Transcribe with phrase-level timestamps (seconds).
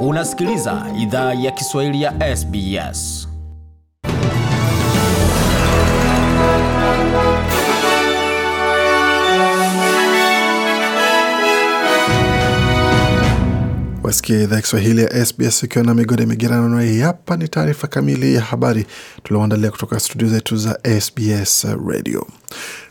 [0.00, 3.28] Unasikiliza idhaa ya Kiswahili ya SBS.
[14.02, 17.86] Wasikia idhaa ya Kiswahili ya SBS ukiwa na migode migerano, na hii hapa ni taarifa
[17.86, 18.86] kamili ya habari
[19.22, 22.26] tulioandalia kutoka studio zetu za SBS Radio.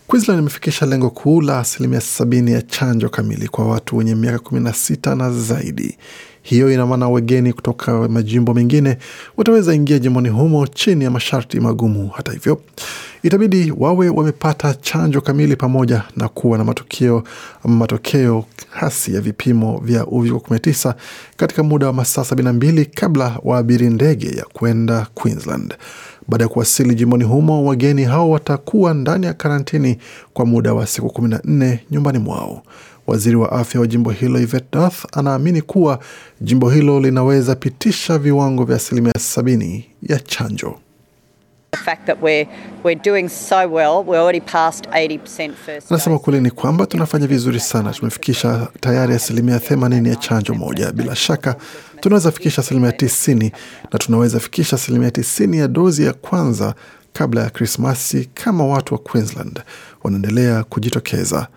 [0.07, 4.61] Queensland imefikisha lengo kuu la asilimia sabini ya chanjo kamili kwa watu wenye miaka kumi
[4.61, 5.97] na sita na zaidi.
[6.49, 8.97] Hiyo ina maana wageni kutoka majimbo mengine
[9.37, 12.09] wataweza ingia jimboni humo chini ya masharti magumu.
[12.13, 12.61] Hata hivyo,
[13.23, 17.23] itabidi wawe wamepata chanjo kamili pamoja na kuwa na matokeo
[17.63, 20.93] matokeo hasi ya vipimo vya uviko 19
[21.37, 25.73] katika muda wa masaa 72 kabla waabiri ndege ya kwenda Queensland.
[26.27, 29.97] Baada ya kuwasili jimboni humo, wageni hao watakuwa ndani ya karantini
[30.33, 32.63] kwa muda wa siku 14 nyumbani mwao.
[33.07, 35.99] Waziri wa afya wa jimbo hilo Yvette Nath anaamini kuwa
[36.41, 40.75] jimbo hilo linaweza pitisha viwango vya asilimia sabini ya chanjo.
[45.89, 50.91] Anasema kweli ni kwamba tunafanya vizuri sana, tumefikisha tayari asilimia themanini ya chanjo moja.
[50.91, 51.55] Bila shaka
[51.99, 53.51] tunaweza fikisha asilimia tisini
[53.93, 56.75] na tunaweza fikisha asilimia tisini ya dozi ya kwanza
[57.13, 59.61] kabla ya Krismasi kama watu wa Queensland
[60.03, 61.47] wanaendelea kujitokeza.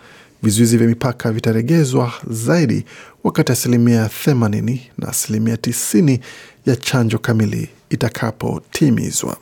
[0.42, 2.84] Vizuizi vya mipaka vitaregezwa zaidi
[3.24, 6.20] wakati asilimia themanini na asilimia tisini
[6.66, 9.36] ya chanjo kamili itakapotimizwa.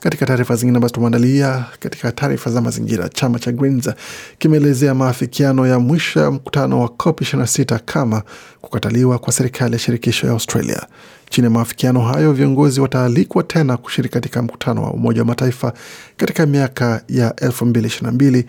[0.00, 3.90] Katika taarifa zingine ambazo tumeandalia, katika taarifa za mazingira, chama cha Greens
[4.38, 8.22] kimeelezea maafikiano ya mwisho ya mkutano wa COP 26 kama
[8.60, 10.86] kukataliwa kwa serikali ya shirikisho ya Australia.
[11.30, 15.72] Chini ya maafikiano hayo, viongozi wataalikwa tena kushiriki katika mkutano wa Umoja wa Mataifa
[16.16, 18.44] katika miaka ya 2022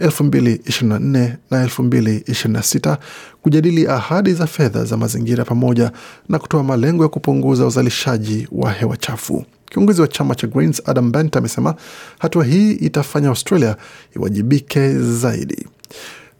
[0.00, 2.96] 2024 na 2026
[3.42, 5.92] kujadili ahadi za fedha za mazingira pamoja
[6.28, 9.44] na kutoa malengo ya kupunguza uzalishaji wa hewa chafu.
[9.70, 11.74] Kiongozi wa chama cha Greens Adam Bent amesema
[12.18, 13.76] hatua hii itafanya Australia
[14.16, 15.66] iwajibike zaidi.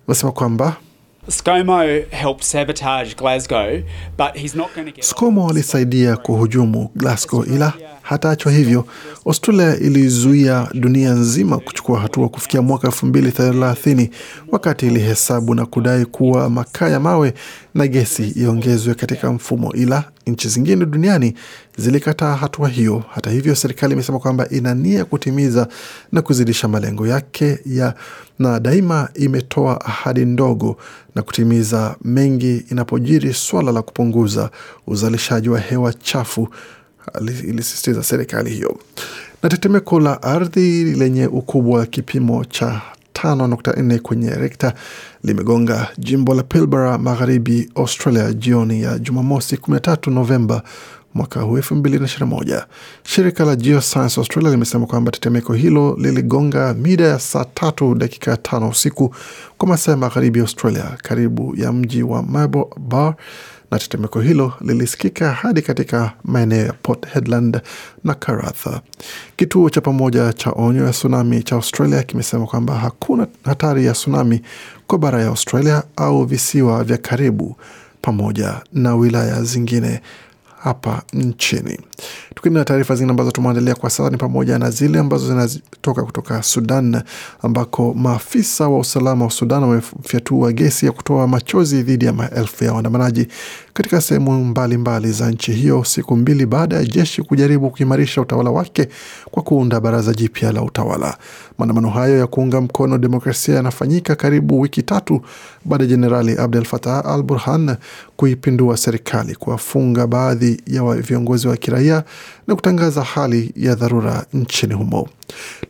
[0.09, 0.77] Amesema kwamba
[5.03, 7.73] ScoMo alisaidia kuhujumu Glasgow ila
[8.11, 8.85] hataachwa hivyo.
[9.27, 14.11] Australia ilizuia dunia nzima kuchukua hatua kufikia mwaka elfu mbili thelathini
[14.53, 17.35] wakati ilihesabu na kudai kuwa makaa ya mawe
[17.75, 21.35] na gesi iongezwe katika mfumo, ila nchi zingine duniani
[21.77, 23.03] zilikataa hatua hiyo.
[23.15, 25.69] Hata hivyo, serikali imesema kwamba ina nia kutimiza
[26.13, 27.95] na kuzidisha malengo yake ya
[28.39, 30.77] na daima imetoa ahadi ndogo
[31.15, 34.51] na kutimiza mengi inapojiri swala la kupunguza
[34.87, 36.49] uzalishaji wa hewa chafu,
[37.45, 38.79] ilisisitiza serikali hiyo.
[39.43, 42.81] Na tetemeko la ardhi lenye ukubwa wa kipimo cha
[43.15, 44.75] 5.4 kwenye rekta
[45.25, 50.63] limegonga jimbo la Pilbara magharibi Australia jioni ya Jumamosi 13 Novemba
[51.15, 52.65] mwaka huu 2021.
[53.05, 58.69] Shirika la Geoscience Australia limesema kwamba tetemeko hilo liligonga mida ya saa tatu dakika tano
[58.69, 59.15] usiku
[59.59, 63.15] kwa masaa ya magharibi Australia, karibu ya mji wa Marble Bar
[63.71, 67.61] na tetemeko hilo lilisikika hadi katika maeneo ya Port Hedland
[68.05, 68.81] na Karatha.
[69.37, 74.43] Kituo cha pamoja cha onyo ya tsunami cha Australia kimesema kwamba hakuna hatari ya tsunami
[74.87, 77.57] kwa bara ya Australia au visiwa vya karibu
[78.03, 80.01] pamoja na wilaya zingine
[80.63, 81.79] hapa nchini.
[82.35, 86.43] Tukiendelea na taarifa zingine ambazo tumeandalia kwa sasa ni pamoja na zile ambazo zinatoka kutoka
[86.43, 87.03] Sudan,
[87.43, 92.73] ambako maafisa wa usalama wa Sudan wamefyatua gesi ya kutoa machozi dhidi ya maelfu ya
[92.73, 93.27] waandamanaji
[93.75, 98.89] katika sehemu mbalimbali za nchi hiyo, siku mbili baada ya jeshi kujaribu kuimarisha utawala wake
[99.31, 101.19] kwa kuunda baraza jipya la utawala.
[101.59, 105.21] Maandamano hayo ya kuunga mkono demokrasia yanafanyika karibu wiki tatu
[105.65, 107.77] baada ya Jenerali Abdel Fattah al Burhan
[108.17, 112.05] kuipindua serikali, kuwafunga baadhi ya viongozi wa kiraia
[112.47, 115.09] na kutangaza hali ya dharura nchini humo.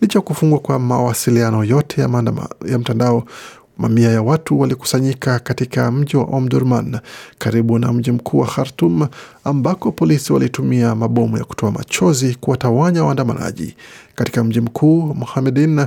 [0.00, 3.24] Licha ya kufungwa kwa mawasiliano yote ya, mandama, ya mtandao
[3.78, 6.98] mamia ya watu walikusanyika katika mji wa Omdurman
[7.38, 9.06] karibu na mji mkuu wa Khartum,
[9.44, 13.76] ambako polisi walitumia mabomu ya kutoa machozi kuwatawanya waandamanaji.
[14.15, 15.86] Katika mji mkuu Mohamedin,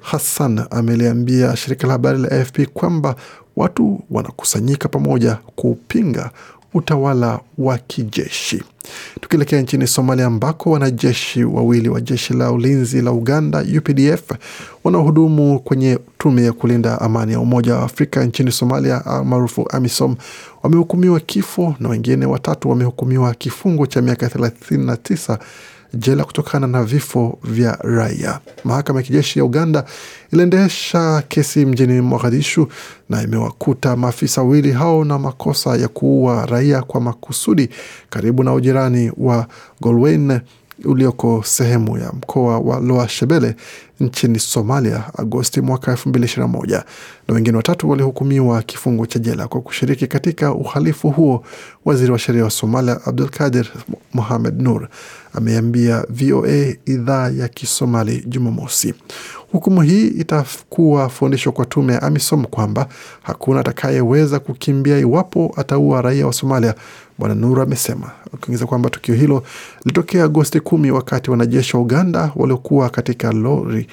[0.00, 3.16] Hassan ameliambia shirika la habari la AFP kwamba
[3.56, 6.30] watu wanakusanyika pamoja kupinga
[6.74, 8.62] utawala wa kijeshi.
[9.20, 14.30] Tukielekea nchini Somalia ambako wanajeshi wawili wa jeshi la ulinzi la Uganda UPDF
[14.84, 20.16] wanaohudumu kwenye tume ya kulinda amani ya Umoja wa Afrika nchini Somalia maarufu AMISOM
[20.62, 25.38] wamehukumiwa kifo na wengine watatu wamehukumiwa kifungo cha miaka 39
[25.94, 28.40] jela kutokana na vifo vya raia.
[28.64, 29.84] Mahakama ya kijeshi ya Uganda
[30.32, 32.68] iliendesha kesi mjini Mogadishu
[33.08, 37.68] na imewakuta maafisa wawili hao na makosa ya kuua raia kwa makusudi
[38.10, 39.46] karibu na ujirani wa
[39.80, 40.40] Golwayn
[40.84, 43.56] ulioko sehemu ya mkoa wa Loa Shebele
[44.00, 46.82] nchini Somalia Agosti mwaka 2021
[47.28, 51.44] na wengine watatu walihukumiwa kifungo cha jela kwa kushiriki katika uhalifu huo.
[51.84, 53.66] Waziri wa sheria wa Somalia Abdul Kadir
[54.14, 54.88] Mohamed Nur
[55.32, 58.94] ameambia VOA idhaa ya Kisomali Jumamosi.
[59.52, 62.88] Hukumu hii itakuwa fundisho kwa tume ya AMISOM kwamba
[63.22, 66.74] hakuna atakayeweza kukimbia iwapo ataua raia wa Somalia,
[67.18, 69.42] Bwana Nur amesema, akiongeza kwamba tukio hilo
[69.84, 73.86] lilitokea Agosti kumi wakati wanajeshi wa Uganda waliokuwa katika lori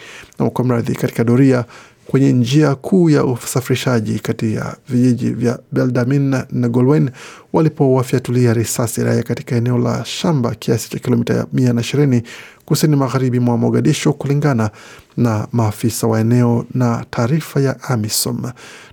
[0.54, 1.66] kwa mradhi katika doria
[2.12, 7.10] kwenye njia kuu ya usafirishaji kati ya vijiji vya Beldamin na Golwen
[7.54, 12.24] walipowafyatulia risasi raia katika eneo la shamba kiasi cha kilomita mia na ishirini
[12.66, 14.70] kusini magharibi mwa Mogadisho, kulingana
[15.18, 18.52] na maafisa wa eneo na taarifa ya AMISOM.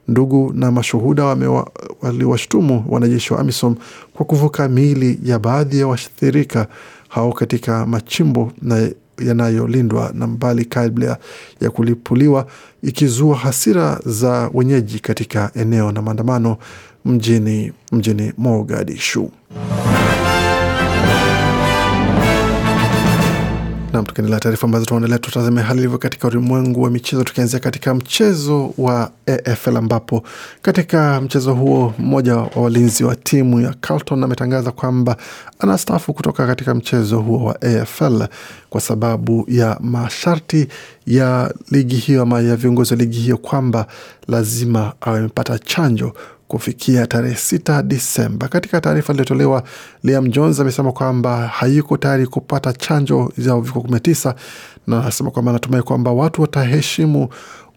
[0.08, 1.24] Ndugu na mashuhuda
[2.02, 3.76] waliwashutumu wanajeshi wa AMISOM
[4.14, 6.66] kwa kuvuka miili ya baadhi ya waathirika
[7.08, 11.18] hao katika machimbo na yanayolindwa na mbali kabla
[11.60, 12.46] ya kulipuliwa,
[12.82, 16.56] ikizua hasira za wenyeji katika eneo na maandamano
[17.04, 19.30] mjini, mjini Mogadishu.
[23.98, 28.74] Nam, tukiendelea taarifa ambazo tunaendelea, tutazame hali ilivyo katika ulimwengu wa michezo, tukianzia katika mchezo
[28.78, 30.22] wa AFL ambapo
[30.62, 35.16] katika mchezo huo mmoja wa walinzi wa timu ya Carlton ametangaza kwamba
[35.58, 38.26] anastaafu kutoka katika mchezo huo wa AFL
[38.70, 40.68] kwa sababu ya masharti
[41.06, 43.86] ya ligi hiyo ama ya viongozi wa ligi hiyo kwamba
[44.28, 46.12] lazima awe amepata chanjo
[46.48, 48.48] kufikia tarehe sita Disemba.
[48.48, 49.62] Katika taarifa iliyotolewa,
[50.04, 54.00] Liam Jones amesema kwamba hayuko tayari kupata chanjo za uviko kumi
[54.88, 57.28] na anasema kwamba anatumai kwamba watu wataheshimu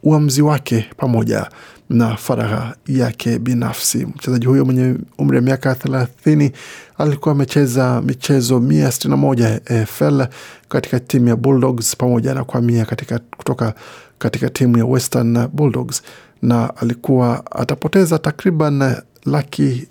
[0.03, 1.49] uamuzi wake pamoja
[1.89, 4.05] na faragha yake binafsi.
[4.05, 6.51] Mchezaji huyo mwenye umri wa miaka thelathini
[6.97, 10.25] alikuwa amecheza michezo mia sitini na moja AFL
[10.69, 13.73] katika timu ya Bulldogs pamoja na kuhamia katika kutoka
[14.19, 16.01] katika timu ya Western Bulldogs
[16.41, 19.87] na alikuwa atapoteza takriban laki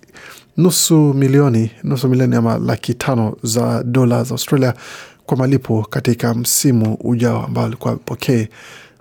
[0.57, 4.75] nusu milioni nusu milioni ama laki tano za dola za Australia
[5.27, 8.49] kwa malipo katika msimu ujao ambao alikuwa apokee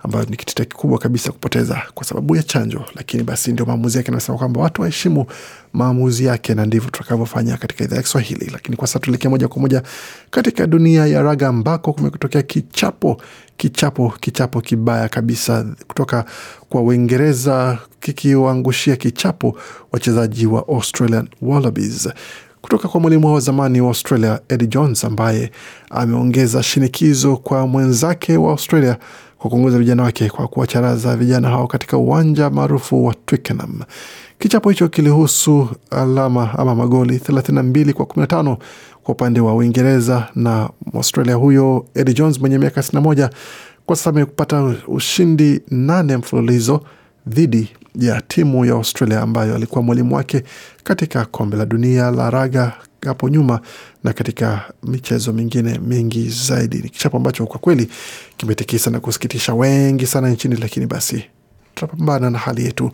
[0.02, 2.84] ambayo ni kitita kikubwa kabisa kupoteza kwa sababu ya chanjo.
[2.94, 5.26] Lakini basi ndio maamuzi yake, nasema kwamba watu waheshimu
[5.72, 8.50] maamuzi yake, na ndivyo tutakavyofanya katika idhaa ya Kiswahili.
[8.52, 9.82] Lakini kwa sasa tuelekee moja kwa moja
[10.30, 13.22] katika dunia ya raga ambako kumetokea kichapo
[13.56, 16.24] kichapo kichapo kibaya kabisa kutoka
[16.68, 19.56] kwa Uingereza kikiwaangushia kichapo
[19.92, 22.08] wachezaji wa Australian Wallabies
[22.62, 25.50] kutoka kwa mwalimu wa zamani wa Australia Eddie Jones ambaye
[25.90, 28.96] ameongeza shinikizo kwa mwenzake wa Australia
[29.40, 33.80] kwa kuongoza vijana wake kwa kuwacharaza vijana hao katika uwanja maarufu wa Twickenham.
[34.38, 38.56] Kichapo hicho kilihusu alama ama magoli 32 kwa 15
[39.02, 43.30] kwa upande wa Uingereza na Australia huyo Eddie Jones mwenye miaka 61
[43.86, 46.80] kwa sasa amepata ushindi nane mfululizo
[47.26, 50.42] dhidi ya timu ya Australia ambayo alikuwa mwalimu wake
[50.84, 52.72] katika kombe la dunia la raga
[53.04, 53.60] hapo nyuma
[54.04, 56.76] na katika michezo mingine mingi zaidi.
[56.76, 57.90] Ni kichapo ambacho kwa kweli
[58.36, 61.24] kimetikisa na kusikitisha wengi sana nchini, lakini basi
[61.74, 62.90] tutapambana na hali yetu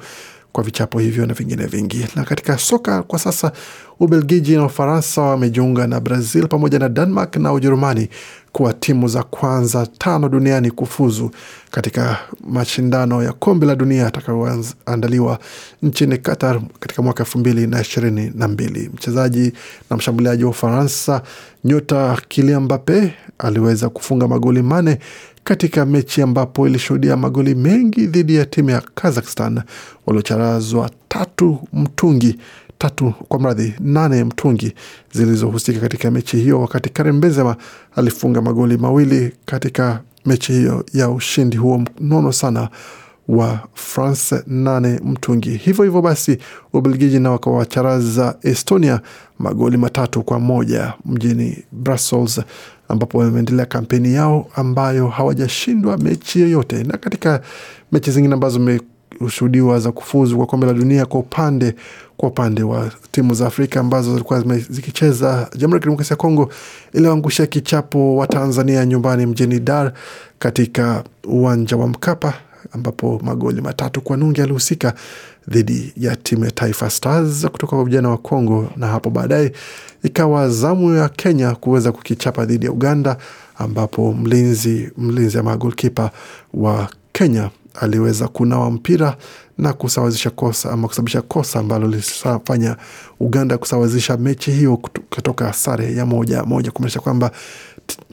[0.52, 2.06] kwa vichapo hivyo na vingine vingi.
[2.16, 3.52] Na katika soka kwa sasa,
[4.00, 8.08] Ubelgiji na Ufaransa wamejiunga na Brazil pamoja na Denmark na Ujerumani
[8.56, 11.30] kuwa timu za kwanza tano duniani kufuzu
[11.70, 12.18] katika
[12.50, 15.38] mashindano ya kombe la dunia atakayoandaliwa
[15.82, 18.90] nchini Qatar katika mwaka elfu mbili na ishirini na mbili.
[18.94, 19.52] Mchezaji
[19.90, 21.22] na mshambuliaji wa Ufaransa
[21.64, 24.98] nyota Kylian Mbappe aliweza kufunga magoli mane
[25.44, 29.62] katika mechi ambapo ilishuhudia magoli mengi dhidi ya timu ya Kazakhstan
[30.06, 32.38] waliocharazwa tatu mtungi
[32.78, 34.74] tatu kwa mradhi nane mtungi
[35.12, 37.56] zilizohusika katika mechi hiyo, wakati Karim Benzema
[37.96, 42.68] alifunga magoli mawili katika mechi hiyo ya ushindi huo mnono sana
[43.28, 45.50] wa France nane mtungi.
[45.50, 46.38] Hivyo hivyo basi,
[46.72, 49.00] Ubelgiji na wakawacharaza Estonia
[49.38, 52.40] magoli matatu kwa moja mjini Brussels,
[52.88, 56.82] ambapo wameendelea kampeni yao ambayo hawajashindwa mechi yoyote.
[56.84, 57.40] Na katika
[57.92, 58.58] mechi zingine ambazo
[59.18, 61.74] zimeshuhudiwa za kufuzu kwa kombe la dunia kwa upande
[62.16, 66.50] kwa upande wa timu za Afrika ambazo zilikuwa zikicheza, Jamhuri ya Kidemokrasia ya Kongo
[66.92, 69.92] iliyoangusha kichapo wa Tanzania nyumbani mjini Dar
[70.38, 72.34] katika uwanja wa Mkapa
[72.72, 74.94] ambapo magoli matatu kwa nunge yalihusika
[75.48, 79.52] dhidi ya timu ya Taifa Stars kutoka kwa vijana wa Kongo, na hapo baadaye
[80.02, 83.16] ikawa zamu ya Kenya kuweza kukichapa dhidi ya Uganda,
[83.58, 86.10] ambapo mlinzi mlinzi ama golkipa
[86.54, 89.16] wa Kenya aliweza kunawa mpira
[89.58, 92.76] na kusawazisha kosa ama kusababisha kosa ambalo lilifanya
[93.20, 94.76] Uganda kusawazisha mechi hiyo
[95.10, 97.30] kutoka sare ya moja moja, kumaanisha kwamba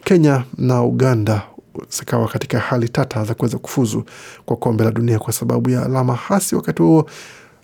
[0.03, 1.41] Kenya na Uganda
[1.89, 4.03] zikawa katika hali tata za kuweza kufuzu
[4.45, 6.55] kwa kombe la dunia kwa sababu ya alama hasi.
[6.55, 7.05] Wakati huo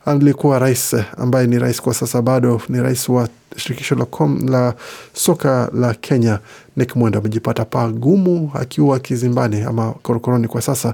[0.06, 4.06] alikuwa rais ambaye ni rais kwa sasa, bado ni rais wa shirikisho la,
[4.52, 4.74] la
[5.14, 6.40] soka la Kenya,
[6.78, 10.94] Nick Mwendo amejipata paa gumu akiwa kizimbani ama korokoroni kwa sasa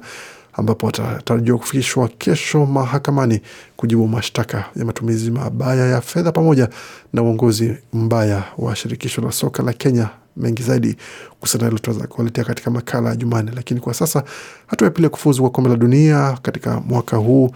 [0.57, 3.41] ambapo atatarajiwa kufikishwa kesho mahakamani
[3.75, 6.69] kujibu mashtaka ya matumizi mabaya ya fedha pamoja
[7.13, 10.09] na uongozi mbaya wa shirikisho la soka la Kenya.
[10.37, 10.95] Mengi zaidi
[11.39, 11.79] kuhusiana
[12.45, 14.23] katika makala ya Jumanne, lakini kwa sasa
[14.67, 17.51] hatua ya pili ya kufuzu kwa kombe la dunia katika mwaka huu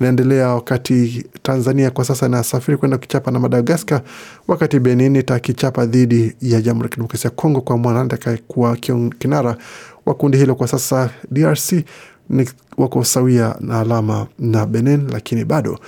[0.00, 4.02] inaendelea, wakati Tanzania kwa sasa inasafiri kwenda kuchapa na Madagaskar,
[4.48, 8.76] wakati Benin itakichapa dhidi ya Jamhuri ya Kidemokrasia ya Kongo kwa mwana atakayekuwa
[9.18, 9.56] kinara
[10.06, 10.54] wa kundi hilo.
[10.54, 11.72] Kwa sasa DRC
[12.78, 15.78] wako sawia na alama na Benin, lakini bado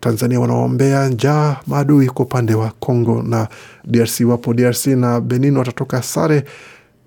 [0.00, 3.48] Tanzania wanaombea njaa maadui kwa upande wa Congo na
[3.84, 4.20] DRC.
[4.26, 6.44] Wapo DRC na Benin watatoka sare,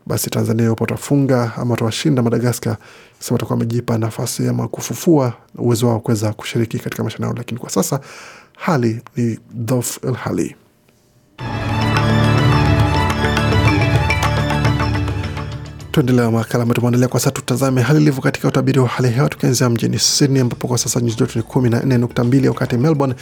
[0.05, 2.77] basi Tanzania wapo watafunga ama watawashinda Madagaskar,
[3.19, 7.99] sasa watakuwa wamejipa nafasi ama kufufua uwezo wao kuweza kushiriki katika mashindano, lakini kwa sasa
[8.57, 10.55] hali ni dhof hali
[15.95, 17.31] Tuendelea makala tumeandalia kwa sasa.
[17.31, 21.01] Tutazame hali ilivyo katika utabiri wa hali ya hewa, tukianzia mjini Sydney ambapo kwa sasa
[21.01, 23.15] nyuzi joto ni kumi na nne nukta mbili wakati Melbourne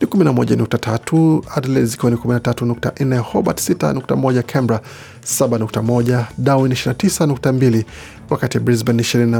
[0.00, 3.60] ni kumi na moja nukta tatu Adelaide zikiwa ni kumi na tatu nukta nne Hobart
[3.60, 4.80] sita nukta moja Canberra
[5.24, 7.84] saba nukta moja Darwin ishirini na tisa nukta mbili
[8.30, 9.30] wakati Brisbane ni ishirini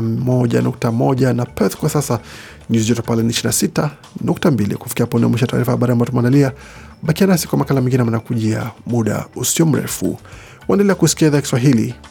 [1.35, 2.18] na Perth kwa sasa
[2.70, 5.92] nyuzi joto pale ni ishirini na sita nukta mbili Kufikia hapo ndio mwisho taarifa habari
[5.92, 6.52] ambayo tumeandalia.
[7.02, 10.18] Bakia nasi kwa makala mengine manakujia muda usio mrefu.
[10.68, 11.94] Waendelea kusikia idhaa Kiswahili